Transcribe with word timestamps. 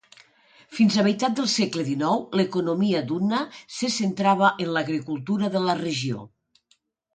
Fins 0.77 0.95
a 1.01 1.03
meitat 1.07 1.35
del 1.39 1.49
segle 1.55 1.85
XIX, 1.89 2.25
l'economia 2.41 3.03
d'Unna 3.13 3.43
se 3.77 3.93
centrava 3.99 4.51
en 4.67 4.75
l'agricultura 4.79 5.55
de 5.59 5.65
la 5.69 5.79
regió. 5.87 6.27